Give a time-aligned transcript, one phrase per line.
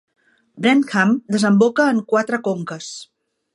[0.65, 2.91] Wrentham desemboca en quatre conques.